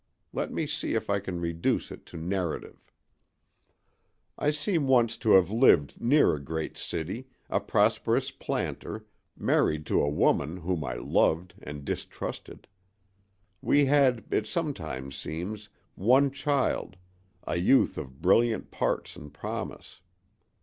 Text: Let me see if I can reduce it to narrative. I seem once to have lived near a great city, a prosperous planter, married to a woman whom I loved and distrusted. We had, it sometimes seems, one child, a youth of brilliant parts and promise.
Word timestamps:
Let 0.33 0.51
me 0.51 0.65
see 0.65 0.95
if 0.95 1.11
I 1.11 1.19
can 1.19 1.39
reduce 1.39 1.91
it 1.91 2.07
to 2.07 2.17
narrative. 2.17 2.91
I 4.35 4.49
seem 4.49 4.87
once 4.87 5.15
to 5.19 5.33
have 5.33 5.51
lived 5.51 6.01
near 6.01 6.33
a 6.33 6.43
great 6.43 6.75
city, 6.75 7.27
a 7.51 7.59
prosperous 7.59 8.31
planter, 8.31 9.05
married 9.37 9.85
to 9.85 10.01
a 10.01 10.09
woman 10.09 10.57
whom 10.57 10.83
I 10.83 10.95
loved 10.95 11.53
and 11.61 11.85
distrusted. 11.85 12.67
We 13.61 13.85
had, 13.85 14.23
it 14.31 14.47
sometimes 14.47 15.15
seems, 15.17 15.69
one 15.93 16.31
child, 16.31 16.97
a 17.45 17.57
youth 17.57 17.95
of 17.99 18.23
brilliant 18.23 18.71
parts 18.71 19.15
and 19.15 19.31
promise. 19.31 20.01